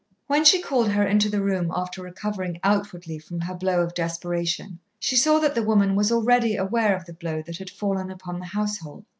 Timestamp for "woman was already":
5.61-6.55